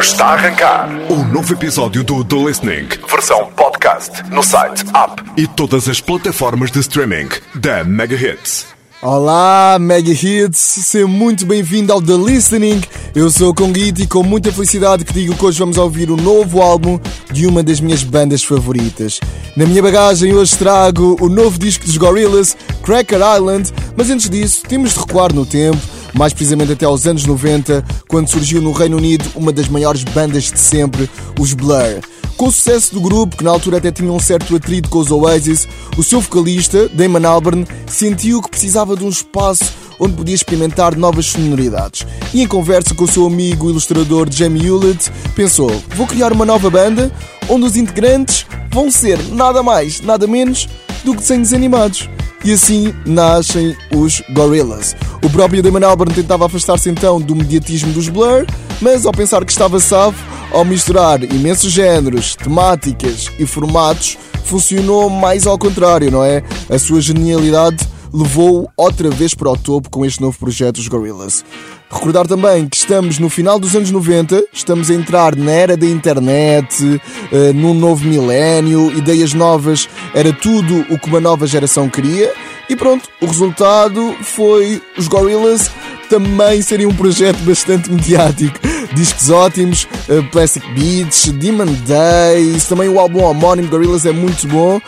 Está 0.00 0.26
a 0.26 0.32
arrancar 0.34 0.88
o 1.10 1.24
novo 1.24 1.52
episódio 1.52 2.04
do 2.04 2.24
The 2.24 2.36
Listening, 2.36 2.86
versão 3.10 3.50
podcast, 3.56 4.22
no 4.30 4.40
site, 4.40 4.84
app 4.94 5.20
e 5.36 5.48
todas 5.48 5.88
as 5.88 6.00
plataformas 6.00 6.70
de 6.70 6.78
streaming 6.78 7.28
da 7.56 7.82
Mega 7.82 8.14
Hits. 8.14 8.66
Olá, 9.02 9.78
Mega 9.80 10.12
Hits, 10.12 10.58
seja 10.58 11.08
muito 11.08 11.44
bem-vindo 11.44 11.92
ao 11.92 12.00
The 12.00 12.12
Listening. 12.12 12.80
Eu 13.16 13.28
sou 13.32 13.50
o 13.50 13.54
Conguito 13.54 14.00
e 14.00 14.06
com 14.06 14.22
muita 14.22 14.52
felicidade 14.52 15.04
que 15.04 15.12
digo 15.12 15.34
que 15.34 15.44
hoje 15.44 15.58
vamos 15.58 15.76
ouvir 15.76 16.08
o 16.08 16.16
novo 16.16 16.62
álbum 16.62 17.00
de 17.32 17.48
uma 17.48 17.64
das 17.64 17.80
minhas 17.80 18.04
bandas 18.04 18.44
favoritas. 18.44 19.18
Na 19.56 19.66
minha 19.66 19.82
bagagem 19.82 20.34
hoje 20.34 20.56
trago 20.56 21.16
o 21.20 21.28
novo 21.28 21.58
disco 21.58 21.84
dos 21.84 21.96
Gorillaz, 21.96 22.56
Cracker 22.84 23.18
Island, 23.36 23.72
mas 23.96 24.08
antes 24.08 24.30
disso 24.30 24.62
temos 24.68 24.94
de 24.94 25.00
recuar 25.00 25.34
no 25.34 25.44
tempo 25.44 25.97
mais 26.14 26.32
precisamente 26.32 26.72
até 26.72 26.84
aos 26.84 27.06
anos 27.06 27.24
90, 27.24 27.84
quando 28.08 28.28
surgiu 28.28 28.60
no 28.60 28.72
Reino 28.72 28.96
Unido 28.96 29.24
uma 29.34 29.52
das 29.52 29.68
maiores 29.68 30.04
bandas 30.04 30.44
de 30.44 30.58
sempre, 30.58 31.08
os 31.38 31.52
Blur. 31.52 32.00
Com 32.36 32.46
o 32.46 32.52
sucesso 32.52 32.94
do 32.94 33.00
grupo, 33.00 33.36
que 33.36 33.42
na 33.42 33.50
altura 33.50 33.78
até 33.78 33.90
tinha 33.90 34.12
um 34.12 34.20
certo 34.20 34.54
atrito 34.54 34.88
com 34.88 34.98
os 34.98 35.10
Oasis, 35.10 35.66
o 35.96 36.04
seu 36.04 36.20
vocalista, 36.20 36.88
Damon 36.88 37.26
Albarn, 37.26 37.66
sentiu 37.88 38.40
que 38.40 38.50
precisava 38.50 38.96
de 38.96 39.04
um 39.04 39.08
espaço 39.08 39.64
onde 39.98 40.14
podia 40.14 40.34
experimentar 40.34 40.96
novas 40.96 41.26
sonoridades. 41.26 42.06
E 42.32 42.40
em 42.40 42.46
conversa 42.46 42.94
com 42.94 43.04
o 43.04 43.08
seu 43.08 43.26
amigo 43.26 43.66
e 43.66 43.70
ilustrador 43.70 44.28
Jamie 44.30 44.66
Hewlett, 44.66 45.10
pensou: 45.34 45.70
vou 45.96 46.06
criar 46.06 46.32
uma 46.32 46.44
nova 46.44 46.70
banda 46.70 47.10
onde 47.48 47.66
os 47.66 47.76
integrantes 47.76 48.46
vão 48.70 48.90
ser 48.90 49.18
nada 49.32 49.62
mais, 49.62 50.00
nada 50.00 50.26
menos 50.26 50.68
do 51.04 51.12
que 51.12 51.20
desenhos 51.20 51.52
animados. 51.52 52.08
E 52.44 52.52
assim 52.52 52.94
nascem 53.04 53.76
os 53.94 54.22
Gorillaz. 54.30 54.94
O 55.24 55.30
próprio 55.30 55.62
Damon 55.62 55.84
Albarn 55.84 56.14
tentava 56.14 56.46
afastar-se 56.46 56.88
então 56.88 57.20
do 57.20 57.34
mediatismo 57.34 57.92
dos 57.92 58.08
Blur, 58.08 58.46
mas 58.80 59.04
ao 59.04 59.12
pensar 59.12 59.44
que 59.44 59.50
estava 59.50 59.80
safo, 59.80 60.24
ao 60.52 60.64
misturar 60.64 61.22
imensos 61.24 61.72
géneros, 61.72 62.36
temáticas 62.36 63.28
e 63.38 63.44
formatos, 63.44 64.16
funcionou 64.44 65.10
mais 65.10 65.46
ao 65.46 65.58
contrário, 65.58 66.10
não 66.10 66.24
é? 66.24 66.42
A 66.70 66.78
sua 66.78 67.00
genialidade 67.00 67.86
levou-o 68.12 68.68
outra 68.76 69.10
vez 69.10 69.34
para 69.34 69.50
o 69.50 69.56
topo 69.56 69.90
com 69.90 70.04
este 70.06 70.20
novo 70.20 70.38
projeto 70.38 70.76
dos 70.76 70.88
Gorillaz. 70.88 71.44
Recordar 71.90 72.26
também 72.26 72.68
que 72.68 72.76
estamos 72.76 73.18
no 73.18 73.30
final 73.30 73.58
dos 73.58 73.74
anos 73.74 73.90
90, 73.90 74.44
estamos 74.52 74.90
a 74.90 74.94
entrar 74.94 75.34
na 75.34 75.50
era 75.50 75.76
da 75.76 75.86
internet, 75.86 76.84
uh, 76.84 77.52
num 77.54 77.72
novo 77.72 78.06
milénio, 78.06 78.90
ideias 78.96 79.32
novas, 79.32 79.88
era 80.14 80.30
tudo 80.32 80.84
o 80.90 80.98
que 80.98 81.08
uma 81.08 81.20
nova 81.20 81.46
geração 81.46 81.88
queria. 81.88 82.30
E 82.68 82.76
pronto, 82.76 83.08
o 83.22 83.26
resultado 83.26 84.14
foi 84.20 84.82
os 84.98 85.08
Gorillaz 85.08 85.70
também 86.10 86.60
serem 86.60 86.86
um 86.86 86.94
projeto 86.94 87.38
bastante 87.38 87.90
mediático. 87.90 88.58
Discos 88.92 89.30
ótimos, 89.30 89.88
uh, 90.08 90.22
Plastic 90.30 90.64
Beach, 90.74 91.32
Demon 91.32 91.72
Days, 91.86 92.66
também 92.66 92.90
o 92.90 93.00
álbum 93.00 93.22
homónimo 93.22 93.68
Gorillaz 93.68 94.04
é 94.04 94.12
muito 94.12 94.46
bom. 94.46 94.78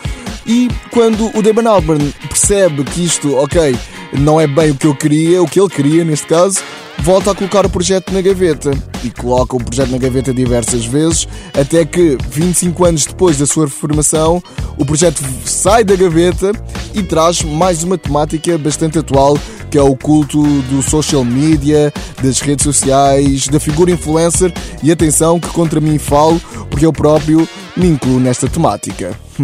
E 0.47 0.69
quando 0.91 1.31
o 1.35 1.43
Damon 1.43 1.69
Albarn 1.69 2.13
percebe 2.29 2.85
que 2.85 3.05
isto, 3.05 3.37
ok, 3.37 3.75
não 4.13 4.41
é 4.41 4.47
bem 4.47 4.71
o 4.71 4.75
que 4.75 4.87
eu 4.87 4.95
queria, 4.95 5.43
o 5.43 5.47
que 5.47 5.61
ele 5.61 5.69
queria 5.69 6.05
neste 6.05 6.27
caso, 6.27 6.61
volta 7.01 7.31
a 7.31 7.35
colocar 7.35 7.65
o 7.65 7.71
projeto 7.71 8.13
na 8.13 8.21
gaveta. 8.21 8.71
E 9.03 9.11
coloca 9.11 9.57
o 9.57 9.65
projeto 9.65 9.91
na 9.91 9.99
gaveta 9.99 10.33
diversas 10.33 10.85
vezes, 10.85 11.27
até 11.59 11.85
que 11.85 12.19
25 12.29 12.85
anos 12.85 13.07
depois 13.07 13.39
da 13.39 13.47
sua 13.47 13.67
formação, 13.67 14.43
o 14.77 14.85
projeto 14.85 15.23
sai 15.45 15.83
da 15.83 15.97
gaveta 15.97 16.53
e 16.95 17.03
traz 17.03 17.43
mais 17.43 17.83
uma 17.83 17.97
temática 17.97 18.59
bastante 18.59 18.99
atual, 18.99 19.39
que 19.71 19.79
é 19.79 19.83
o 19.83 19.97
culto 19.97 20.43
do 20.43 20.83
social 20.83 21.25
media, 21.25 21.93
das 22.23 22.41
redes 22.41 22.65
sociais, 22.65 23.49
da 23.49 23.59
figura 23.59 23.91
influencer 23.91 24.53
e 24.83 24.93
atenção 24.93 25.41
que 25.41 25.49
contra 25.49 25.81
mim 25.81 25.99
falo, 25.99 26.41
porque 26.69 26.85
eu 26.85 26.93
próprio 26.93 27.49
me 27.77 27.87
incluo 27.87 28.21
nesta 28.21 28.49
temática. 28.49 29.19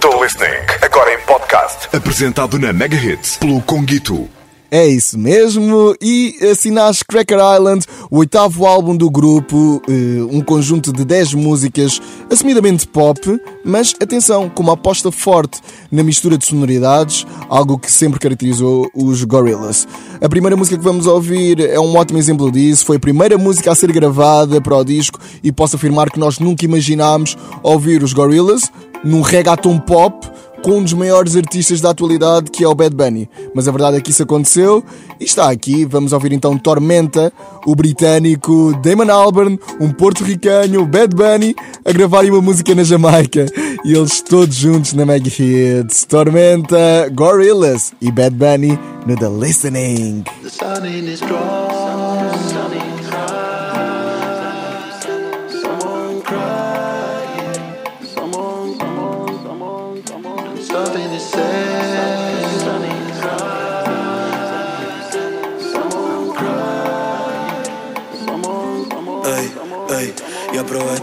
The 0.00 0.22
Listening, 0.22 0.66
agora 0.82 1.14
em 1.14 1.18
podcast. 1.24 1.88
Apresentado 1.96 2.58
na 2.58 2.72
Mega 2.72 2.96
Hits 2.96 3.38
pelo 3.38 3.62
Conguito. 3.62 4.28
É 4.76 4.86
isso 4.86 5.18
mesmo, 5.18 5.96
e 6.02 6.36
nasce 6.70 7.02
Cracker 7.02 7.38
Island, 7.38 7.86
o 8.10 8.18
oitavo 8.18 8.66
álbum 8.66 8.94
do 8.94 9.08
grupo, 9.08 9.80
eh, 9.88 10.22
um 10.30 10.42
conjunto 10.42 10.92
de 10.92 11.02
10 11.02 11.32
músicas 11.32 11.98
assumidamente 12.30 12.86
pop, 12.86 13.40
mas 13.64 13.94
atenção, 13.98 14.50
com 14.50 14.62
uma 14.62 14.74
aposta 14.74 15.10
forte 15.10 15.62
na 15.90 16.02
mistura 16.02 16.36
de 16.36 16.44
sonoridades, 16.44 17.24
algo 17.48 17.78
que 17.78 17.90
sempre 17.90 18.20
caracterizou 18.20 18.90
os 18.94 19.24
Gorillaz. 19.24 19.88
A 20.20 20.28
primeira 20.28 20.58
música 20.58 20.76
que 20.76 20.84
vamos 20.84 21.06
ouvir 21.06 21.58
é 21.58 21.80
um 21.80 21.96
ótimo 21.96 22.18
exemplo 22.18 22.52
disso, 22.52 22.84
foi 22.84 22.98
a 22.98 23.00
primeira 23.00 23.38
música 23.38 23.72
a 23.72 23.74
ser 23.74 23.90
gravada 23.90 24.60
para 24.60 24.76
o 24.76 24.84
disco 24.84 25.18
e 25.42 25.50
posso 25.50 25.76
afirmar 25.76 26.10
que 26.10 26.18
nós 26.18 26.38
nunca 26.38 26.66
imaginámos 26.66 27.34
ouvir 27.62 28.02
os 28.02 28.12
Gorillaz 28.12 28.70
num 29.02 29.22
reggaeton 29.22 29.78
pop 29.78 30.28
com 30.62 30.78
um 30.78 30.82
dos 30.82 30.92
maiores 30.92 31.36
artistas 31.36 31.80
da 31.80 31.90
atualidade, 31.90 32.50
que 32.50 32.64
é 32.64 32.68
o 32.68 32.74
Bad 32.74 32.94
Bunny. 32.94 33.28
Mas 33.54 33.68
a 33.68 33.70
verdade 33.70 33.96
é 33.96 34.00
que 34.00 34.10
isso 34.10 34.22
aconteceu 34.22 34.84
e 35.20 35.24
está 35.24 35.50
aqui. 35.50 35.84
Vamos 35.84 36.12
ouvir 36.12 36.32
então 36.32 36.58
Tormenta, 36.58 37.32
o 37.66 37.74
britânico 37.74 38.72
Damon 38.82 39.10
Albarn, 39.10 39.58
um 39.80 39.92
porto-ricano, 39.92 40.86
Bad 40.86 41.14
Bunny, 41.14 41.54
a 41.84 41.92
gravarem 41.92 42.30
uma 42.30 42.42
música 42.42 42.74
na 42.74 42.84
Jamaica. 42.84 43.46
E 43.84 43.94
eles 43.94 44.20
todos 44.20 44.56
juntos 44.56 44.92
na 44.92 45.04
Mega 45.06 45.28
Hits. 45.28 46.04
Tormenta, 46.04 47.08
Gorillaz 47.12 47.92
e 48.00 48.10
Bad 48.10 48.34
Bunny 48.36 48.78
no 49.06 49.16
The 49.16 49.28
Listening. 49.28 50.24
The 50.42 51.75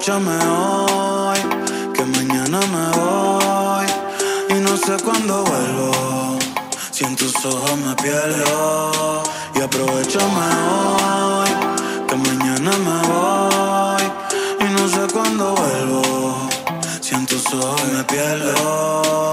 aprovechame 0.03 0.37
hoy, 0.49 1.39
que 1.93 2.03
mañana 2.03 2.59
me 2.59 2.99
voy 2.99 3.85
y 4.49 4.53
no 4.59 4.75
sé 4.75 5.01
cuándo 5.03 5.45
vuelvo. 5.45 6.39
Si 6.91 7.05
en 7.05 7.15
tus 7.15 7.33
ojos 7.45 7.77
me 7.77 7.95
pierdo 7.95 9.23
y 9.55 9.61
aprovechame 9.61 10.47
hoy, 10.67 11.49
que 12.07 12.15
mañana 12.15 12.71
me 12.71 13.07
voy 13.07 14.03
y 14.59 14.73
no 14.73 14.87
sé 14.89 15.13
cuándo 15.13 15.55
vuelvo. 15.55 16.49
Si 16.99 17.15
en 17.15 17.25
tus 17.25 17.45
ojos 17.53 17.81
me 17.93 18.03
pierdo 18.03 19.32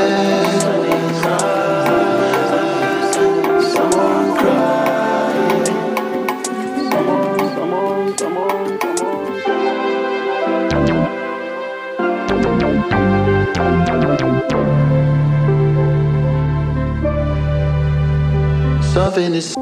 Nothing 19.11 19.33
is. 19.33 19.53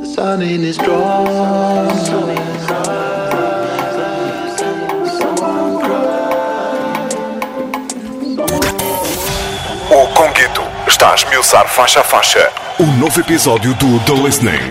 The 0.00 0.06
sun 0.14 0.42
in 0.42 0.60
his 0.60 0.78
O 0.78 1.73
a 11.04 11.14
esmiuçar 11.14 11.68
faixa 11.68 12.00
a 12.00 12.04
faixa. 12.04 12.50
O 12.78 12.84
novo 12.84 13.20
episódio 13.20 13.74
do 13.74 14.00
The 14.00 14.12
Listening. 14.12 14.70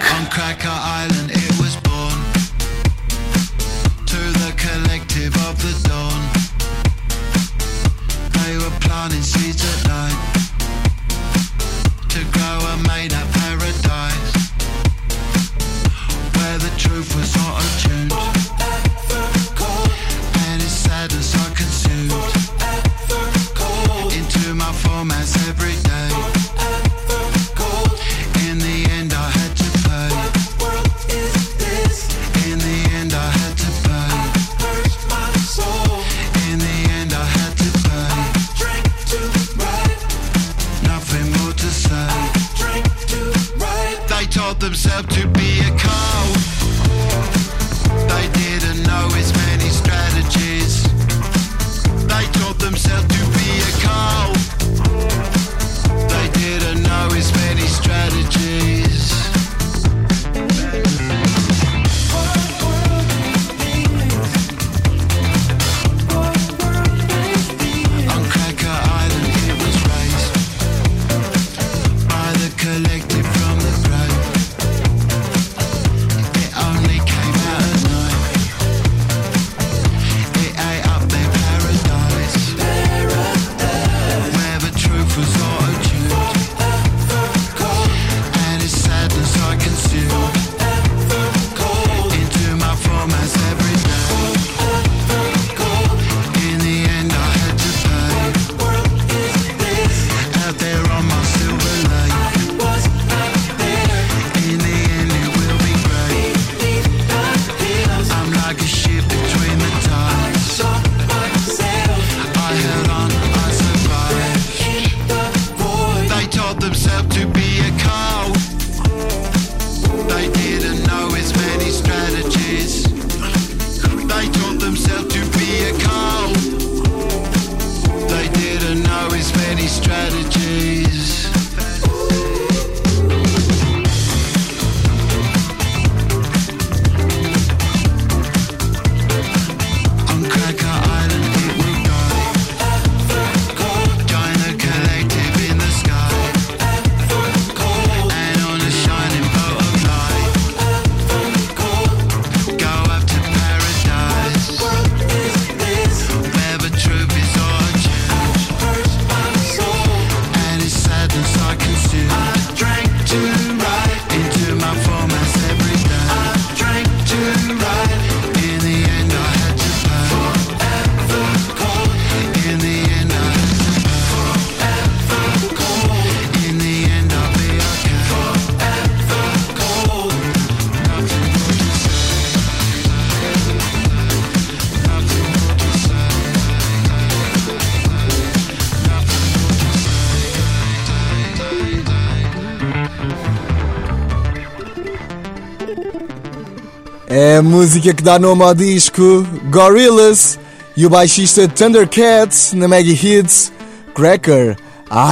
É 197.34 197.38
a 197.38 197.42
música 197.42 197.92
que 197.96 198.04
dá 198.04 198.20
nome 198.20 198.44
ao 198.44 198.54
disco 198.54 199.26
Gorillaz 199.50 200.38
e 200.78 200.86
o 200.86 200.90
baixista 200.92 201.48
Thundercats 201.48 202.54
na 202.54 202.68
Maggie 202.68 202.94
Hits 202.94 203.52
Cracker 203.96 204.56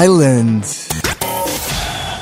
Island. 0.04 0.64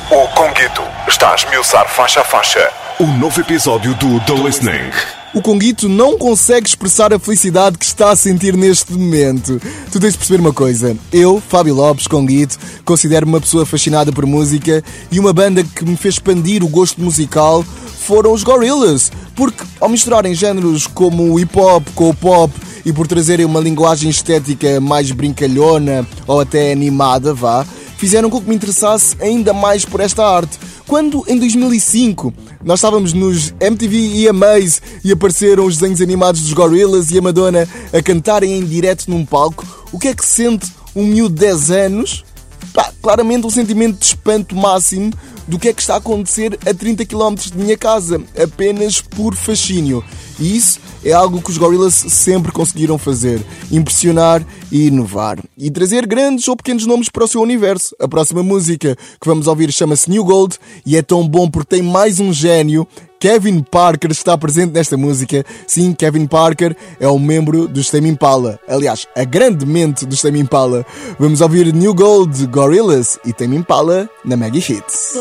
O 0.10 0.28
Conguito 0.30 0.82
está 1.06 1.34
a 1.34 1.36
esmiuçar 1.36 1.86
faixa 1.90 2.22
a 2.22 2.24
faixa. 2.24 2.72
O 2.98 3.08
novo 3.08 3.42
episódio 3.42 3.94
do 3.96 4.22
The 4.22 4.42
Listening. 4.42 4.90
O 5.34 5.42
Conguito 5.42 5.90
não 5.90 6.18
consegue 6.18 6.66
expressar 6.66 7.14
a 7.14 7.20
felicidade 7.20 7.78
que 7.78 7.84
está 7.84 8.12
a 8.12 8.16
sentir 8.16 8.56
neste 8.56 8.94
momento. 8.94 9.62
Tu 9.92 10.00
tens 10.00 10.14
de 10.14 10.18
perceber 10.18 10.40
uma 10.40 10.54
coisa. 10.54 10.96
Eu, 11.12 11.44
Fábio 11.46 11.76
Lopes, 11.76 12.08
Conguito, 12.08 12.58
considero-me 12.86 13.34
uma 13.34 13.42
pessoa 13.42 13.66
fascinada 13.66 14.14
por 14.14 14.26
música 14.26 14.82
e 15.12 15.20
uma 15.20 15.34
banda 15.34 15.62
que 15.62 15.84
me 15.84 15.98
fez 15.98 16.16
expandir 16.16 16.64
o 16.64 16.70
gosto 16.70 17.02
musical 17.02 17.66
foram 18.10 18.34
os 18.34 18.42
Gorillaz. 18.42 19.12
Porque 19.36 19.64
ao 19.80 19.88
misturarem 19.88 20.34
géneros 20.34 20.88
como 20.88 21.32
o 21.32 21.40
hip 21.40 21.56
hop 21.60 21.88
com 21.94 22.10
o 22.10 22.14
pop 22.16 22.52
e 22.84 22.92
por 22.92 23.06
trazerem 23.06 23.46
uma 23.46 23.60
linguagem 23.60 24.10
estética 24.10 24.82
mais 24.82 25.12
brincalhona 25.12 26.08
ou 26.26 26.40
até 26.40 26.72
animada, 26.72 27.36
vá, 27.36 27.64
fizeram 27.98 28.28
com 28.28 28.42
que 28.42 28.50
me 28.50 28.56
interessasse 28.56 29.16
ainda 29.22 29.54
mais 29.54 29.86
por 29.86 30.00
esta 30.00 30.26
arte. 30.26 30.58
Quando 30.88 31.24
em 31.28 31.38
2005 31.38 32.34
nós 32.66 32.80
estávamos 32.80 33.14
nos 33.14 33.54
MTV 33.60 34.28
EMAs 34.28 34.82
e 35.04 35.12
apareceram 35.12 35.66
os 35.66 35.78
desenhos 35.78 36.02
animados 36.02 36.42
dos 36.42 36.54
Gorillaz 36.54 37.12
e 37.12 37.20
a 37.20 37.22
Madonna 37.22 37.70
a 37.94 38.02
cantarem 38.02 38.58
em 38.58 38.66
direto 38.66 39.08
num 39.08 39.24
palco, 39.24 39.64
o 39.92 40.00
que 40.00 40.08
é 40.08 40.16
que 40.16 40.26
sente 40.26 40.66
um 40.96 41.06
miúdo 41.06 41.36
de 41.36 41.42
10 41.42 41.72
anos? 41.72 42.26
Pá, 42.74 42.92
claramente 43.02 43.46
um 43.46 43.50
sentimento 43.50 44.00
de 44.00 44.06
espanto 44.06 44.56
máximo 44.56 45.12
do 45.48 45.58
que 45.58 45.70
é 45.70 45.74
que 45.74 45.82
está 45.82 45.96
a 45.96 45.98
acontecer 45.98 46.58
a 46.66 46.74
30 46.74 47.06
km 47.06 47.36
de 47.36 47.58
minha 47.58 47.78
casa, 47.78 48.22
apenas 48.42 49.02
por 49.02 49.36
fascínio. 49.36 50.04
E 50.40 50.56
isso 50.56 50.80
é 51.04 51.12
algo 51.12 51.42
que 51.42 51.52
os 51.52 51.58
Gorillaz 51.58 51.94
sempre 51.94 52.52
conseguiram 52.52 52.98
fazer: 52.98 53.42
impressionar 53.72 54.46
e 54.72 54.88
inovar. 54.88 55.40
E 55.58 55.70
trazer 55.70 56.06
grandes 56.06 56.48
ou 56.48 56.56
pequenos 56.56 56.86
nomes 56.86 57.10
para 57.10 57.26
o 57.26 57.28
seu 57.28 57.42
universo. 57.42 57.96
A 58.00 58.08
próxima 58.08 58.42
música 58.42 58.96
que 59.20 59.28
vamos 59.28 59.48
ouvir 59.48 59.72
chama-se 59.72 60.10
New 60.10 60.24
Gold 60.24 60.58
e 60.86 60.96
é 60.98 61.02
tão 61.02 61.28
bom 61.28 61.50
porque 61.50 61.76
tem 61.76 61.84
mais 61.84 62.20
um 62.20 62.32
gênio 62.32 62.88
Kevin 63.20 63.62
Parker 63.62 64.12
está 64.12 64.38
presente 64.38 64.72
nesta 64.72 64.96
música. 64.96 65.46
Sim, 65.68 65.94
Kevin 65.94 66.26
Parker 66.26 66.76
é 67.00 67.08
um 67.08 67.20
membro 67.20 67.68
do 67.68 67.84
Stem 67.84 68.08
Impala. 68.08 68.58
Aliás, 68.68 69.06
a 69.16 69.26
grande 69.26 69.66
mente 69.66 70.06
do 70.06 70.16
Stem 70.16 70.40
Impala. 70.40 70.86
Vamos 71.20 71.42
ouvir 71.42 71.74
New 71.74 71.94
Gold, 71.94 72.48
Gorillaz 72.48 73.20
e 73.26 73.32
Stem 73.32 73.56
Impala 73.56 74.10
na 74.24 74.38
Mega 74.38 74.58
Hits. 74.58 75.18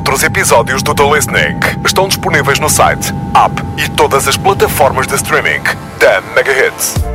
outros 0.00 0.22
episódios 0.22 0.82
do 0.82 0.94
The 0.94 1.02
Listening 1.02 1.60
estão 1.84 2.08
disponíveis 2.08 2.58
no 2.58 2.70
site, 2.70 3.12
app 3.34 3.62
e 3.76 3.86
todas 3.90 4.26
as 4.26 4.34
plataformas 4.34 5.06
de 5.06 5.14
streaming 5.16 5.60
da 5.98 6.22
Megahits. 6.34 7.09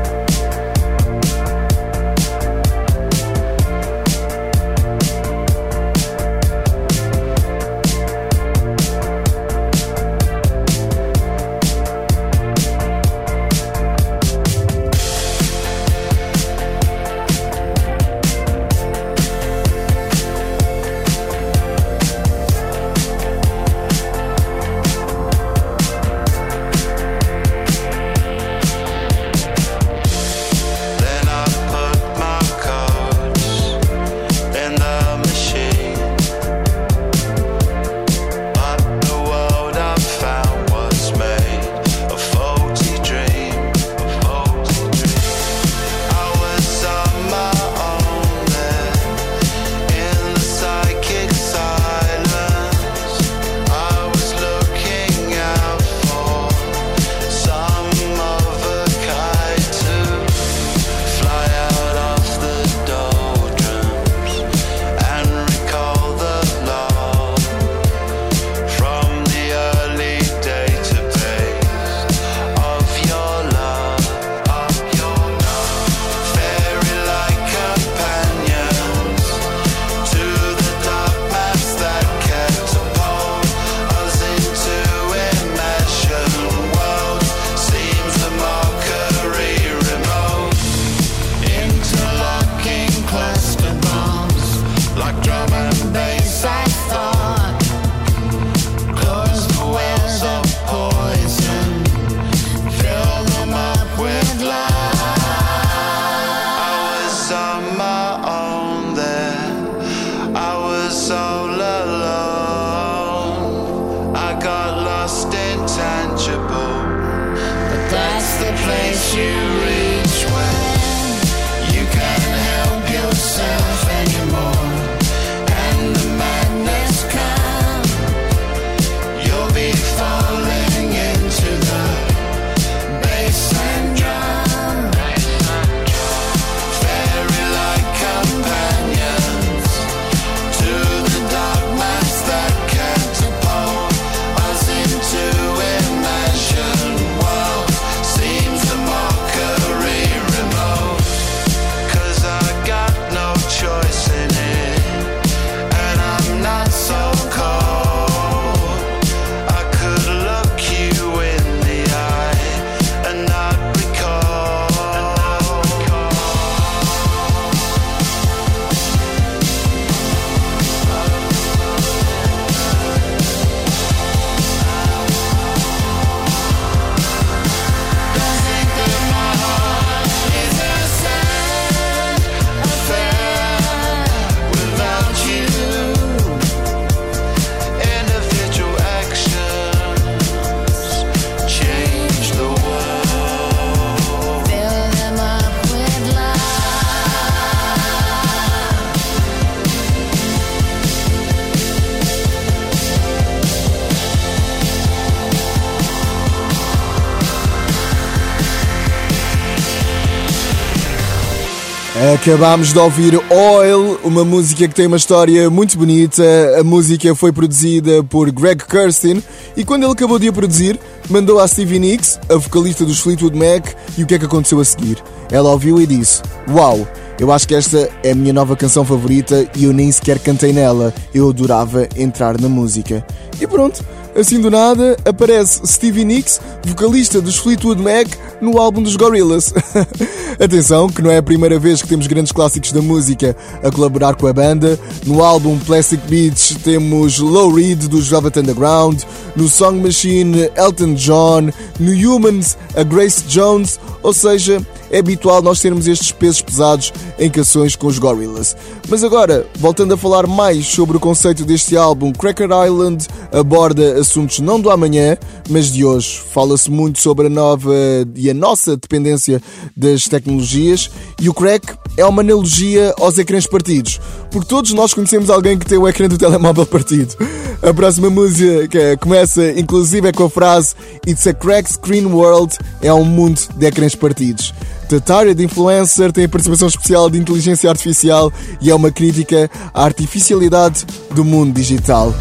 Acabámos 212.26 212.74
de 212.74 212.80
ouvir 212.80 213.22
Oil, 213.30 214.00
uma 214.04 214.26
música 214.26 214.68
que 214.68 214.74
tem 214.74 214.88
uma 214.88 214.98
história 214.98 215.48
muito 215.48 215.78
bonita. 215.78 216.24
A 216.60 216.64
música 216.64 217.14
foi 217.14 217.32
produzida 217.32 218.04
por 218.04 218.32
Greg 218.32 218.64
Kurstin 218.64 219.22
e 219.56 219.64
quando 219.64 219.84
ele 219.84 219.92
acabou 219.92 220.18
de 220.18 220.28
a 220.28 220.34
produzir, 220.34 220.80
mandou 221.08 221.40
à 221.40 221.48
Stevie 221.48 221.78
Nicks, 221.78 222.20
a 222.28 222.34
vocalista 222.34 222.84
dos 222.84 223.00
Fleetwood 223.00 223.38
Mac, 223.38 223.76
e 223.96 224.02
o 224.02 224.08
que 224.08 224.16
é 224.16 224.18
que 224.18 224.26
aconteceu 224.26 224.60
a 224.60 224.66
seguir? 224.66 224.98
Ela 225.32 225.52
ouviu 225.52 225.80
e 225.80 225.86
disse: 225.86 226.24
Uau, 226.50 226.88
eu 227.20 227.32
acho 227.32 227.48
que 227.48 227.54
esta 227.54 227.88
é 228.02 228.10
a 228.10 228.16
minha 228.16 228.34
nova 228.34 228.56
canção 228.56 228.84
favorita 228.84 229.48
e 229.56 229.66
eu 229.66 229.72
nem 229.72 229.92
sequer 229.92 230.18
cantei 230.18 230.52
nela. 230.52 230.92
Eu 231.14 231.30
adorava 231.30 231.88
entrar 231.96 232.42
na 232.42 232.50
música. 232.50 233.06
E 233.40 233.46
pronto, 233.46 233.86
assim 234.16 234.40
do 234.40 234.50
nada 234.50 234.98
aparece 235.06 235.62
Stevie 235.66 236.06
Nicks, 236.06 236.40
vocalista 236.64 237.22
dos 237.22 237.38
Fleetwood 237.38 237.82
Mac, 237.82 238.08
no 238.42 238.58
álbum 238.58 238.82
dos 238.82 238.96
Gorillaz. 238.96 239.54
Atenção, 240.40 240.90
que 240.90 241.02
não 241.02 241.12
é 241.12 241.18
a 241.18 241.24
primeira 241.24 241.60
vez 241.60 241.82
que 241.82 241.88
temos 241.88 242.08
grandes 242.08 242.32
clássicos 242.32 242.72
da 242.72 242.82
música 242.82 243.36
a 243.64 243.72
colaborar 243.72 244.16
com 244.16 244.28
a 244.28 244.34
banda. 244.34 244.80
No 245.06 245.24
álbum 245.24 245.58
Plastic 245.60 246.02
Beach 246.08 246.56
temos 246.60 247.20
Low 247.20 247.54
Reed 247.54 247.88
dos 247.88 248.08
Velvet 248.10 248.40
Underground, 248.40 249.02
no 249.36 249.48
Song 249.48 249.82
Machine 249.82 250.50
Elton 250.56 250.94
John, 250.96 251.50
no 251.80 251.92
Humans 251.92 252.58
a 252.76 252.84
Grace 252.84 253.24
Jones, 253.28 253.80
ou 254.02 254.14
seja, 254.14 254.62
é 254.96 255.00
habitual 255.00 255.42
nós 255.42 255.60
termos 255.60 255.88
estes 255.88 256.14
pesos 256.14 256.42
pesados 256.42 256.94
em 257.20 257.30
canções 257.30 257.76
com 257.76 257.88
os 257.88 258.00
Gorillaz. 258.00 258.56
Mas 258.88 259.04
agora, 259.04 259.46
voltando 259.60 259.94
a 259.94 259.98
falar 259.98 260.26
mais 260.26 260.68
sobre 260.68 260.96
o 260.96 261.00
conceito 261.02 261.44
deste 261.44 261.76
álbum, 261.76 262.14
Cracker 262.14 262.48
Island 262.66 263.06
aborda 263.30 264.00
assuntos 264.00 264.40
não 264.40 264.60
do 264.60 264.70
amanhã, 264.70 265.18
mas 265.50 265.72
de 265.72 265.84
hoje. 265.84 266.22
Fala-se 266.32 266.72
muito 266.72 267.02
sobre 267.02 267.28
a 267.28 267.30
nova 267.30 267.74
e 268.16 268.30
a 268.30 268.34
nossa 268.34 268.78
dependência 268.78 269.42
das 269.76 270.06
tecnologias 270.06 270.90
e 271.20 271.28
o 271.28 271.34
crack 271.34 271.74
é 271.98 272.06
uma 272.06 272.22
analogia 272.22 272.94
aos 272.98 273.18
ecrãs 273.18 273.46
partidos, 273.46 274.00
porque 274.32 274.48
todos 274.48 274.72
nós 274.72 274.94
conhecemos 274.94 275.30
alguém 275.30 275.58
que 275.58 275.66
tem 275.66 275.78
o 275.78 275.88
ecrã 275.88 276.08
do 276.08 276.18
telemóvel 276.18 276.66
partido. 276.66 277.16
A 277.62 277.74
próxima 277.74 278.10
música 278.10 278.98
começa 278.98 279.52
inclusive 279.52 280.08
é 280.08 280.12
com 280.12 280.26
a 280.26 280.30
frase 280.30 280.76
It's 281.08 281.26
a 281.28 281.34
crack 281.34 281.72
screen 281.72 282.06
world, 282.06 282.58
é 282.82 282.94
um 282.94 283.06
mundo 283.06 283.42
de 283.58 283.66
ecrãs 283.66 283.96
partidos. 283.96 284.54
Tataria 284.86 285.34
de 285.34 285.44
Influencer 285.44 286.12
tem 286.12 286.26
a 286.26 286.30
participação 286.30 286.68
especial 286.68 287.10
de 287.10 287.18
inteligência 287.18 287.70
artificial 287.70 288.32
e 288.62 288.70
é 288.70 288.76
uma 288.76 288.92
crítica 288.92 289.50
à 289.74 289.84
artificialidade 289.84 290.86
do 291.14 291.26
mundo 291.26 291.54
digital. 291.54 292.14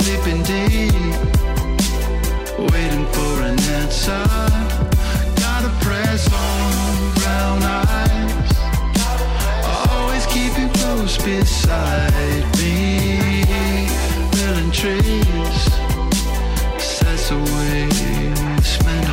Sleeping 0.00 0.42
deep, 0.42 1.14
waiting 2.70 3.06
for 3.14 3.32
an 3.48 3.58
answer. 3.80 4.24
Gotta 5.44 5.70
press 5.84 6.22
on, 6.32 7.14
brown 7.20 7.62
eyes. 7.62 8.52
Always 9.90 10.24
keep 10.26 10.52
you 10.58 10.68
close 10.80 11.16
beside 11.18 12.44
me. 12.58 12.82
Trees, 14.72 15.64
that's 16.98 17.28
the 17.28 17.36
way 17.36 18.02
meant 18.84 19.11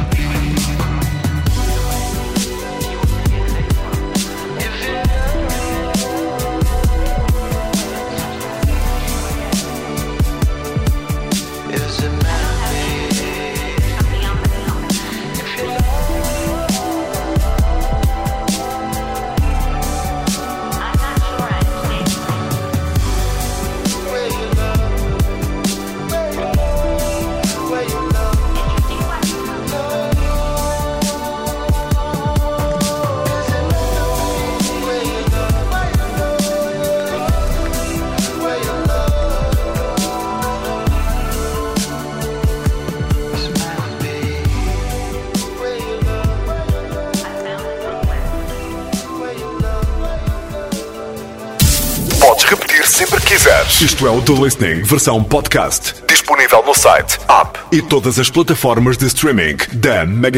Isto 53.82 54.06
é 54.06 54.12
o 54.12 54.22
The 54.22 54.34
Listening, 54.34 54.84
versão 54.84 55.24
podcast. 55.24 55.96
Disponível 56.06 56.62
no 56.66 56.76
site, 56.76 57.18
app 57.30 57.58
e 57.72 57.82
todas 57.82 58.20
as 58.20 58.30
plataformas 58.30 58.98
de 58.98 59.06
streaming 59.06 59.56
da 59.72 60.06
Mega 60.06 60.38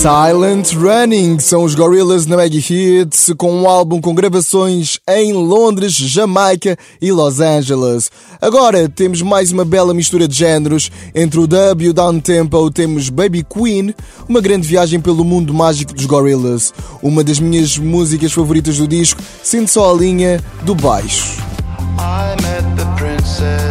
Silent 0.00 0.72
Running 0.72 1.38
são 1.40 1.62
os 1.62 1.74
Gorillas 1.74 2.24
na 2.24 2.34
Mega 2.34 2.56
Hits 2.56 3.34
com 3.36 3.52
um 3.52 3.68
álbum 3.68 4.00
com 4.00 4.14
gravações 4.14 4.98
em 5.06 5.34
Londres, 5.34 5.92
Jamaica 5.92 6.74
e 7.02 7.12
Los 7.12 7.38
Angeles. 7.38 8.10
Agora 8.40 8.88
temos 8.88 9.20
mais 9.20 9.52
uma 9.52 9.62
bela 9.62 9.92
mistura 9.92 10.26
de 10.26 10.34
géneros 10.34 10.90
entre 11.14 11.38
o 11.38 11.46
dub 11.46 11.82
e 11.82 11.90
o 11.90 11.92
down 11.92 12.18
tempo. 12.18 12.70
Temos 12.70 13.10
Baby 13.10 13.44
Queen, 13.44 13.94
uma 14.26 14.40
grande 14.40 14.66
viagem 14.66 14.98
pelo 15.00 15.22
mundo 15.22 15.52
mágico 15.52 15.92
dos 15.92 16.06
Gorillas. 16.06 16.72
uma 17.02 17.22
das 17.22 17.38
minhas 17.38 17.76
músicas 17.76 18.32
favoritas 18.32 18.78
do 18.78 18.88
disco, 18.88 19.20
sendo 19.42 19.68
só 19.68 19.92
a 19.92 19.94
linha 19.94 20.42
do 20.62 20.74
baixo. 20.74 21.36
I 21.98 22.36
met 22.40 22.64
the 22.74 22.86
princess. 22.96 23.69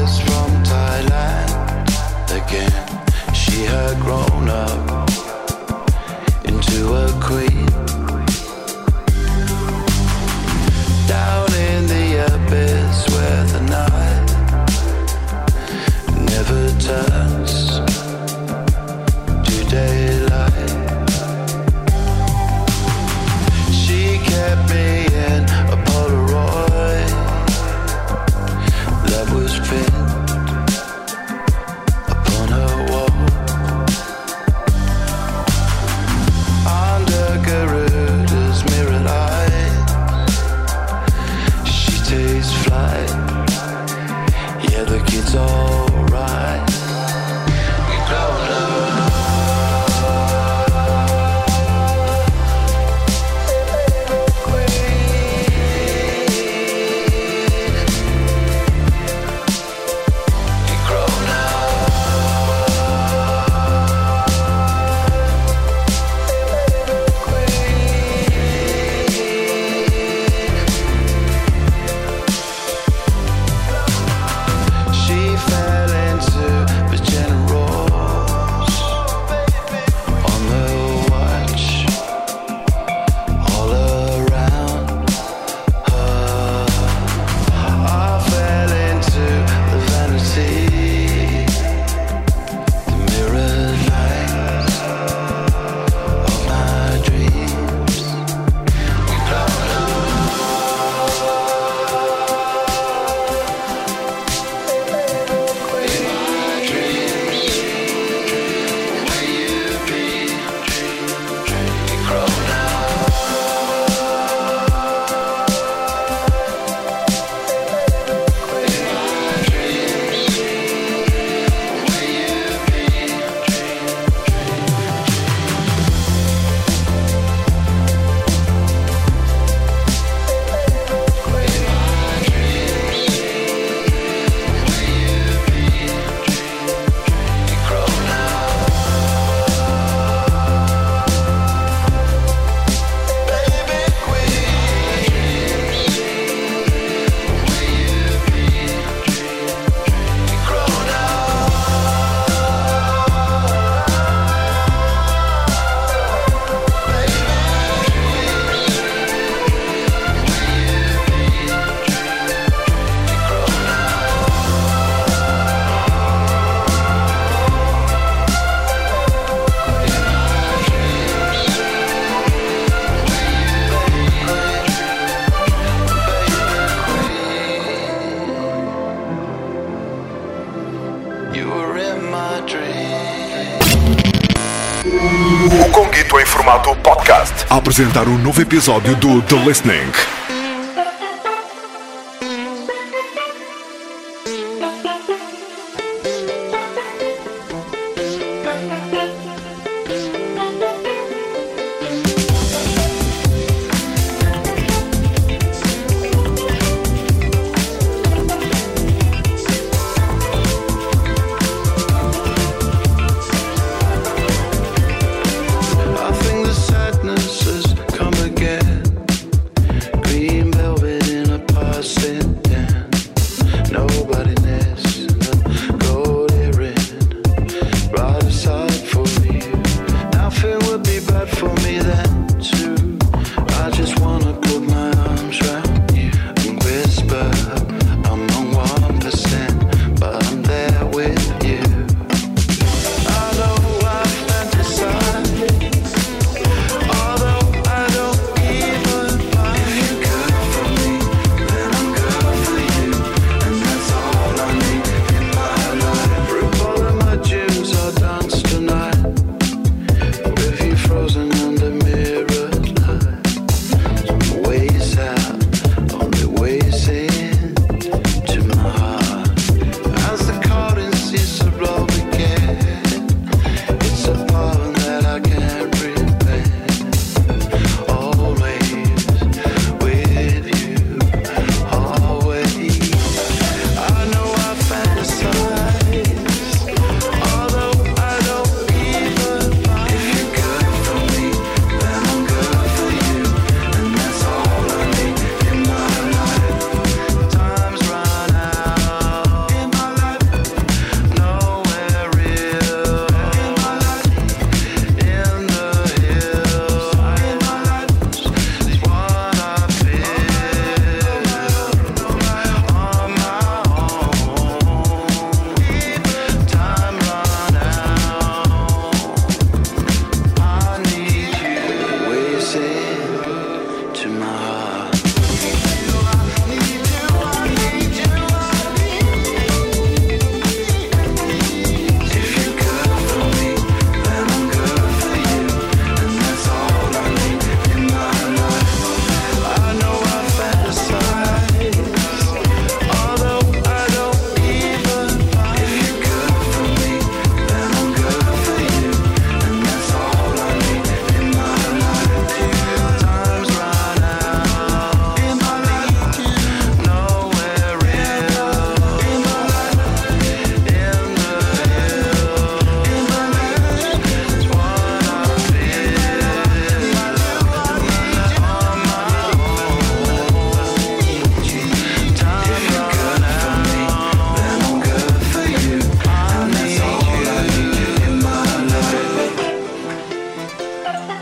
Apresentar 187.80 188.10
um 188.10 188.18
novo 188.18 188.42
episódio 188.42 188.94
do 188.98 189.22
The 189.22 189.36
Listening. 189.46 190.19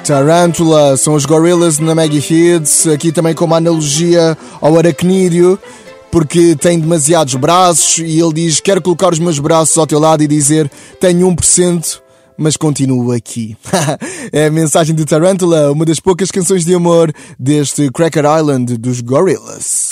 Tarantula 0.08 0.96
são 0.96 1.16
os 1.16 1.26
Gorillaz 1.26 1.80
na 1.80 1.94
Maggie 1.94 2.24
Hits, 2.56 2.88
aqui 2.88 3.12
também 3.12 3.34
com 3.34 3.44
uma 3.44 3.58
analogia 3.58 4.38
ao 4.62 4.78
aracnídeo, 4.78 5.60
porque 6.10 6.56
tem 6.56 6.80
demasiados 6.80 7.36
braços 7.36 7.98
e 7.98 8.18
ele 8.18 8.32
diz: 8.32 8.62
Quero 8.62 8.82
colocar 8.82 9.12
os 9.12 9.20
meus 9.20 9.38
braços 9.38 9.78
ao 9.78 9.86
teu 9.86 10.00
lado 10.00 10.24
e 10.24 10.28
dizer: 10.28 10.72
Tenho 11.02 11.30
1%. 11.30 12.00
Mas 12.38 12.56
continuo 12.56 13.12
aqui. 13.12 13.58
é 14.32 14.46
a 14.46 14.52
mensagem 14.52 14.96
de 14.96 15.04
Tarantula, 15.04 15.74
uma 15.74 15.84
das 15.84 16.00
poucas 16.00 16.32
canções 16.32 16.64
de 16.64 16.74
amor 16.74 17.12
deste 17.38 17.92
Cracker 17.92 18.24
Island 18.24 18.78
dos 18.78 19.02
Gorillaz. 19.02 19.90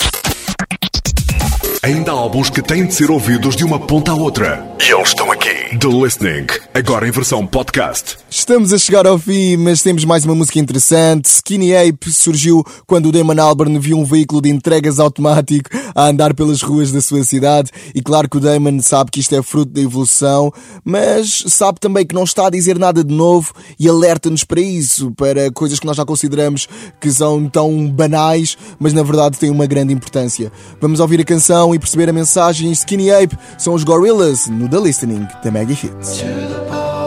Ainda 1.82 2.12
há 2.12 2.14
álbuns 2.14 2.48
que 2.48 2.62
têm 2.62 2.86
de 2.86 2.94
ser 2.94 3.10
ouvidos 3.10 3.54
de 3.54 3.64
uma 3.64 3.78
ponta 3.78 4.12
à 4.12 4.14
outra. 4.14 4.66
E 4.80 4.90
eles 4.90 5.08
estão 5.08 5.30
aqui. 5.30 5.35
The 5.66 5.88
Listening. 5.88 6.46
Agora 6.72 7.08
em 7.08 7.10
versão 7.10 7.44
podcast. 7.44 8.18
Estamos 8.30 8.72
a 8.72 8.78
chegar 8.78 9.04
ao 9.04 9.18
fim, 9.18 9.56
mas 9.56 9.82
temos 9.82 10.04
mais 10.04 10.24
uma 10.24 10.34
música 10.34 10.60
interessante. 10.60 11.24
Skinny 11.24 11.74
Ape 11.74 12.12
surgiu 12.12 12.64
quando 12.86 13.06
o 13.06 13.12
Damon 13.12 13.40
Albarn 13.40 13.76
viu 13.80 13.98
um 13.98 14.04
veículo 14.04 14.40
de 14.40 14.48
entregas 14.48 15.00
automático 15.00 15.68
a 15.92 16.06
andar 16.06 16.34
pelas 16.34 16.62
ruas 16.62 16.92
da 16.92 17.00
sua 17.00 17.24
cidade. 17.24 17.72
E 17.92 18.00
claro 18.00 18.28
que 18.28 18.36
o 18.36 18.40
Damon 18.40 18.80
sabe 18.80 19.10
que 19.10 19.18
isto 19.18 19.34
é 19.34 19.42
fruto 19.42 19.72
da 19.72 19.80
evolução, 19.80 20.52
mas 20.84 21.42
sabe 21.48 21.80
também 21.80 22.06
que 22.06 22.14
não 22.14 22.22
está 22.22 22.46
a 22.46 22.50
dizer 22.50 22.78
nada 22.78 23.02
de 23.02 23.12
novo 23.12 23.52
e 23.76 23.88
alerta-nos 23.88 24.44
para 24.44 24.60
isso, 24.60 25.10
para 25.12 25.50
coisas 25.50 25.80
que 25.80 25.86
nós 25.86 25.96
já 25.96 26.04
consideramos 26.04 26.68
que 27.00 27.10
são 27.10 27.48
tão 27.48 27.90
banais, 27.90 28.56
mas 28.78 28.92
na 28.92 29.02
verdade 29.02 29.36
têm 29.36 29.50
uma 29.50 29.66
grande 29.66 29.92
importância. 29.92 30.52
Vamos 30.80 31.00
ouvir 31.00 31.20
a 31.20 31.24
canção 31.24 31.74
e 31.74 31.78
perceber 31.78 32.08
a 32.08 32.12
mensagem. 32.12 32.70
Skinny 32.70 33.10
Ape 33.10 33.36
são 33.58 33.74
os 33.74 33.82
Gorillaz 33.82 34.46
no 34.46 34.68
The 34.68 34.78
Listening 34.78 35.26
da 35.42 35.55
Maggie 35.56 35.72
Hits. 35.72 37.05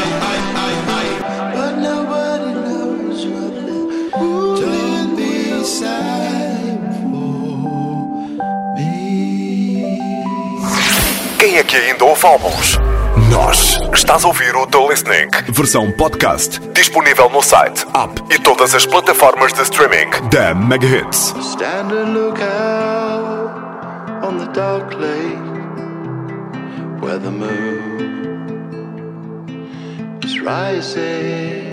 que 11.71 11.77
ainda 11.77 12.03
álbuns? 12.03 12.77
Nós. 13.31 13.79
Estás 13.93 14.25
a 14.25 14.27
ouvir 14.27 14.53
o 14.57 14.67
The 14.67 14.89
Listening, 14.89 15.29
versão 15.53 15.89
podcast, 15.93 16.59
disponível 16.73 17.29
no 17.29 17.41
site, 17.41 17.87
app 17.93 18.21
e 18.29 18.37
todas 18.37 18.75
as 18.75 18.85
plataformas 18.85 19.53
de 19.53 19.61
streaming 19.61 20.09
da 20.29 20.53
Mega 20.53 20.85
Hits. 20.85 21.33
Stand 21.39 21.93
and 21.93 22.13
look 22.13 22.41
out 22.41 23.53
on 24.21 24.37
the 24.37 24.47
dark 24.51 24.93
lake 24.95 25.39
where 26.99 27.17
the 27.17 27.31
moon 27.31 28.27
is 30.25 30.41
rising 30.41 31.71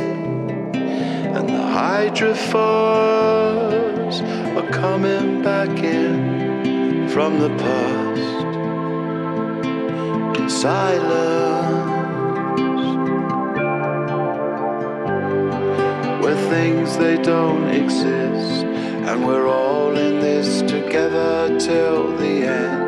and 1.34 1.48
the 1.48 1.58
hydrophores 1.74 4.22
are 4.56 4.68
coming 4.70 5.42
back 5.42 5.82
in 5.82 7.08
from 7.08 7.40
the 7.40 7.50
past 7.56 8.47
silence. 10.46 11.90
Where 16.22 16.36
things 16.50 16.96
they 16.98 17.16
don't 17.22 17.68
exist. 17.68 18.64
And 19.08 19.26
we're 19.26 19.48
all 19.48 19.96
in 19.96 20.20
this 20.20 20.60
together 20.62 21.58
till 21.58 22.16
the 22.16 22.44
end 22.44 22.87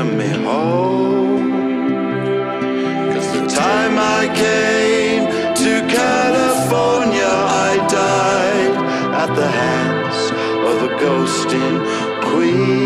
welcome 0.00 0.18
me 0.18 0.28
home. 0.44 1.50
Cause 3.12 3.32
the 3.32 3.46
time 3.46 3.98
I 3.98 4.28
came 4.34 5.26
to 5.56 5.72
California, 5.94 7.32
I 7.68 7.76
died 7.88 8.74
at 9.22 9.34
the 9.34 9.48
hands 9.48 10.30
of 10.70 10.82
a 10.88 10.92
ghosting 11.04 11.76
queen 12.30 12.80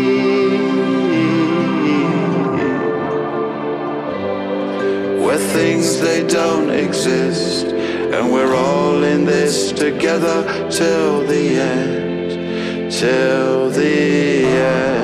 where 5.23 5.37
things 5.37 5.99
they 6.01 6.21
don't 6.27 6.69
exist, 6.69 7.67
and 7.67 8.31
we're 8.31 8.55
all 8.55 9.03
in 9.03 9.25
this 9.25 9.71
together 9.71 10.43
till 10.69 11.25
the 11.25 11.59
end, 11.59 12.91
till 12.91 13.69
the 13.69 14.45
end. 14.45 14.94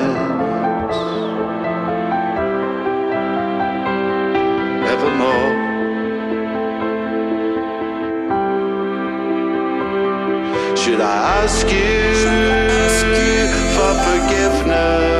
Ask 11.70 13.06
you 13.06 13.48
for 13.74 13.92
forgiveness? 14.06 15.12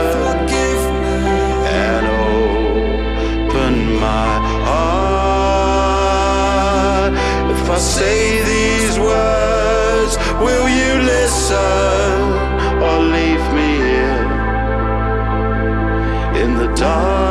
and 1.65 2.07
open 3.49 3.75
my 4.01 4.29
heart. 4.67 6.03
If 7.55 7.71
I 7.71 7.79
say 7.79 8.43
these 8.53 8.99
words, 8.99 10.13
will 10.45 10.69
you 10.69 10.93
listen 11.03 12.21
or 12.87 12.99
leave 13.17 13.47
me 13.59 13.71
here 13.89 14.31
in 16.43 16.51
the 16.57 16.69
dark? 16.75 17.23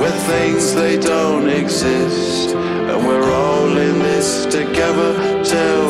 Where 0.00 0.18
things 0.32 0.74
they 0.74 0.96
don't 0.98 1.48
exist, 1.48 2.49
so. 5.50 5.89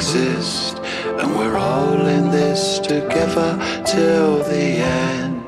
Exist, 0.00 0.78
and 1.20 1.36
we're 1.36 1.58
all 1.58 2.06
in 2.06 2.30
this 2.30 2.78
together 2.78 3.50
till 3.84 4.38
the 4.44 4.68
end. 4.80 5.42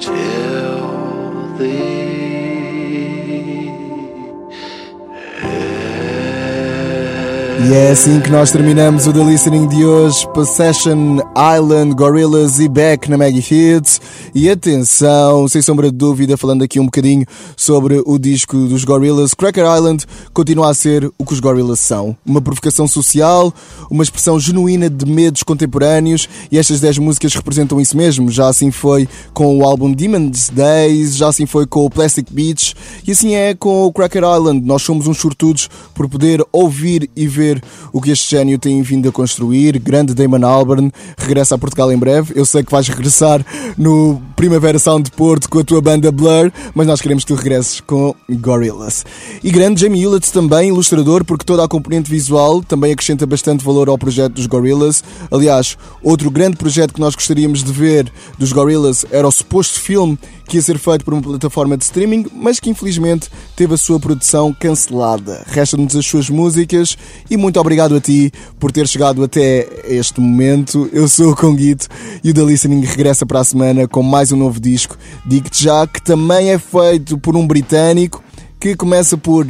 Till 0.00 1.58
the 1.58 2.00
E 7.62 7.74
é 7.74 7.90
assim 7.90 8.18
que 8.20 8.30
nós 8.30 8.50
terminamos 8.50 9.06
o 9.06 9.12
The 9.12 9.22
Listening 9.22 9.68
de 9.68 9.84
hoje. 9.84 10.26
Possession, 10.28 11.18
Island, 11.36 11.94
Gorillaz 11.94 12.58
e 12.58 12.66
Beck 12.66 13.10
na 13.10 13.18
Maggie 13.18 13.44
Hits. 13.48 14.00
E 14.32 14.48
atenção, 14.48 15.48
sem 15.48 15.60
sombra 15.60 15.90
de 15.90 15.96
dúvida, 15.96 16.36
falando 16.36 16.62
aqui 16.62 16.78
um 16.78 16.84
bocadinho 16.84 17.26
sobre 17.56 18.00
o 18.06 18.16
disco 18.16 18.56
dos 18.68 18.84
Gorillaz, 18.84 19.34
Cracker 19.34 19.64
Island 19.64 20.06
continua 20.32 20.70
a 20.70 20.74
ser 20.74 21.10
o 21.18 21.24
que 21.24 21.32
os 21.32 21.40
Gorillaz 21.40 21.80
são. 21.80 22.16
Uma 22.24 22.40
provocação 22.40 22.86
social, 22.86 23.52
uma 23.90 24.04
expressão 24.04 24.38
genuína 24.38 24.88
de 24.88 25.04
medos 25.04 25.42
contemporâneos 25.42 26.28
e 26.50 26.58
estas 26.58 26.78
10 26.78 26.98
músicas 26.98 27.34
representam 27.34 27.80
isso 27.80 27.96
mesmo. 27.96 28.30
Já 28.30 28.48
assim 28.48 28.70
foi 28.70 29.08
com 29.34 29.58
o 29.58 29.64
álbum 29.64 29.92
Demon's 29.92 30.48
Days, 30.48 31.16
já 31.16 31.28
assim 31.28 31.44
foi 31.44 31.66
com 31.66 31.84
o 31.84 31.90
Plastic 31.90 32.30
Beach 32.30 32.76
e 33.06 33.10
assim 33.10 33.34
é 33.34 33.52
com 33.52 33.86
o 33.86 33.92
Cracker 33.92 34.22
Island. 34.22 34.64
Nós 34.64 34.82
somos 34.82 35.08
uns 35.08 35.18
sortudos 35.18 35.68
por 35.92 36.08
poder 36.08 36.44
ouvir 36.52 37.10
e 37.16 37.26
ver 37.26 37.60
o 37.92 38.00
que 38.00 38.12
este 38.12 38.30
gênio 38.30 38.58
tem 38.60 38.80
vindo 38.82 39.08
a 39.08 39.12
construir. 39.12 39.78
Grande 39.80 40.14
Damon 40.14 40.46
Albarn 40.46 40.92
regressa 41.18 41.56
a 41.56 41.58
Portugal 41.58 41.90
em 41.90 41.98
breve. 41.98 42.32
Eu 42.36 42.46
sei 42.46 42.62
que 42.62 42.70
vais 42.70 42.86
regressar 42.86 43.44
no 43.76 44.19
Primavera 44.36 44.78
Sound 44.78 45.04
de 45.04 45.16
Porto 45.16 45.48
com 45.48 45.58
a 45.58 45.64
tua 45.64 45.80
banda 45.80 46.10
Blur, 46.10 46.50
mas 46.74 46.86
nós 46.86 47.00
queremos 47.00 47.24
que 47.24 47.28
tu 47.28 47.34
regresses 47.34 47.80
com 47.80 48.14
Gorillaz. 48.28 49.04
E 49.42 49.50
grande 49.50 49.80
Jamie 49.80 50.02
Hewlett 50.02 50.32
também, 50.32 50.68
ilustrador, 50.68 51.24
porque 51.24 51.44
toda 51.44 51.64
a 51.64 51.68
componente 51.68 52.10
visual 52.10 52.62
também 52.62 52.92
acrescenta 52.92 53.26
bastante 53.26 53.64
valor 53.64 53.88
ao 53.88 53.98
projeto 53.98 54.34
dos 54.34 54.46
Gorillaz. 54.46 55.04
Aliás, 55.30 55.76
outro 56.02 56.30
grande 56.30 56.56
projeto 56.56 56.94
que 56.94 57.00
nós 57.00 57.14
gostaríamos 57.14 57.62
de 57.62 57.72
ver 57.72 58.10
dos 58.38 58.52
Gorillaz 58.52 59.04
era 59.10 59.26
o 59.28 59.32
suposto 59.32 59.80
filme 59.80 60.18
que 60.50 60.56
ia 60.56 60.62
ser 60.62 60.78
feito 60.78 61.04
por 61.04 61.14
uma 61.14 61.22
plataforma 61.22 61.76
de 61.76 61.84
streaming, 61.84 62.26
mas 62.34 62.58
que 62.58 62.68
infelizmente 62.68 63.30
teve 63.54 63.74
a 63.74 63.76
sua 63.76 64.00
produção 64.00 64.52
cancelada. 64.52 65.44
Restam-nos 65.46 65.94
as 65.94 66.04
suas 66.04 66.28
músicas 66.28 66.98
e 67.30 67.36
muito 67.36 67.60
obrigado 67.60 67.94
a 67.94 68.00
ti 68.00 68.32
por 68.58 68.72
ter 68.72 68.88
chegado 68.88 69.22
até 69.22 69.68
este 69.84 70.20
momento. 70.20 70.90
Eu 70.92 71.06
sou 71.06 71.30
o 71.30 71.36
Conguito 71.36 71.86
e 72.24 72.30
o 72.30 72.34
The 72.34 72.42
Listening 72.42 72.84
regressa 72.84 73.24
para 73.24 73.38
a 73.38 73.44
semana 73.44 73.86
com 73.86 74.02
mais 74.02 74.32
um 74.32 74.36
novo 74.36 74.58
disco. 74.58 74.98
Digo-te 75.24 75.62
já 75.62 75.86
que 75.86 76.02
também 76.02 76.50
é 76.50 76.58
feito 76.58 77.16
por 77.16 77.36
um 77.36 77.46
britânico 77.46 78.20
que 78.58 78.74
começa 78.74 79.16
por 79.16 79.46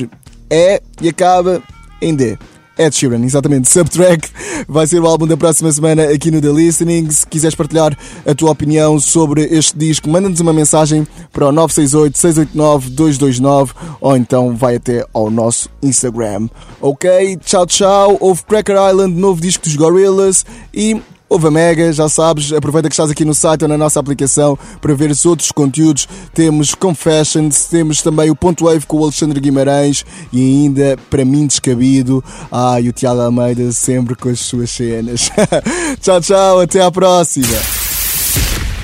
E 0.50 0.82
e 1.00 1.08
acaba 1.08 1.62
em 2.02 2.14
D. 2.14 2.36
Ed 2.80 2.96
Sheeran, 2.96 3.22
exatamente. 3.24 3.68
Subtrack 3.68 4.30
vai 4.66 4.86
ser 4.86 5.00
o 5.00 5.06
álbum 5.06 5.26
da 5.26 5.36
próxima 5.36 5.70
semana 5.70 6.04
aqui 6.04 6.30
no 6.30 6.40
The 6.40 6.48
Listening. 6.48 7.10
Se 7.10 7.26
quiseres 7.26 7.54
partilhar 7.54 7.94
a 8.26 8.34
tua 8.34 8.50
opinião 8.50 8.98
sobre 8.98 9.44
este 9.44 9.76
disco, 9.76 10.08
manda-nos 10.08 10.40
uma 10.40 10.54
mensagem 10.54 11.06
para 11.32 11.48
o 11.48 11.52
968-689-229 11.52 13.70
ou 14.00 14.16
então 14.16 14.56
vai 14.56 14.76
até 14.76 15.04
ao 15.12 15.30
nosso 15.30 15.68
Instagram. 15.82 16.48
Ok? 16.80 17.36
Tchau, 17.44 17.66
tchau. 17.66 18.16
Houve 18.18 18.44
Cracker 18.44 18.76
Island, 18.76 19.14
novo 19.14 19.38
disco 19.40 19.64
dos 19.64 19.76
Gorillaz 19.76 20.46
e 20.72 20.98
Ouve 21.30 21.46
a 21.46 21.50
Mega, 21.52 21.92
já 21.92 22.08
sabes, 22.08 22.52
aproveita 22.52 22.88
que 22.88 22.92
estás 22.92 23.08
aqui 23.08 23.24
no 23.24 23.32
site 23.32 23.62
ou 23.62 23.68
na 23.68 23.78
nossa 23.78 24.00
aplicação 24.00 24.58
para 24.80 24.92
ver 24.94 25.12
os 25.12 25.24
outros 25.24 25.52
conteúdos. 25.52 26.08
Temos 26.34 26.74
Confessions, 26.74 27.66
temos 27.66 28.02
também 28.02 28.30
o 28.30 28.34
Ponto 28.34 28.64
Wave 28.64 28.84
com 28.84 28.98
o 28.98 29.04
Alexandre 29.04 29.38
Guimarães 29.38 30.04
e 30.32 30.40
ainda, 30.40 30.98
para 31.08 31.24
mim 31.24 31.46
descabido, 31.46 32.22
ai, 32.50 32.88
o 32.88 32.92
Tiago 32.92 33.20
Almeida 33.20 33.70
sempre 33.70 34.16
com 34.16 34.28
as 34.28 34.40
suas 34.40 34.70
cenas. 34.70 35.30
tchau, 36.02 36.20
tchau, 36.20 36.60
até 36.62 36.82
à 36.82 36.90
próxima. 36.90 37.46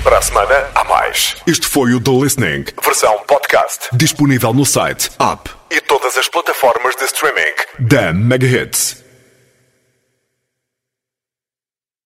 Para 0.01 0.19
a 0.19 0.21
semana, 0.21 0.67
há 0.73 0.85
mais. 0.85 1.35
Este 1.45 1.67
foi 1.67 1.93
o 1.93 1.99
The 1.99 2.11
Listening, 2.11 2.63
versão 2.81 3.13
podcast. 3.27 3.89
Disponível 3.91 4.53
no 4.53 4.65
site, 4.65 5.11
app 5.19 5.49
e 5.69 5.81
todas 5.81 6.17
as 6.17 6.29
plataformas 6.29 6.95
de 6.95 7.03
streaming 7.03 7.55
da 7.77 8.13
Mega 8.13 8.47
Hits. 8.47 9.06